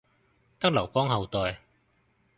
[0.57, 1.59] 得劉邦後代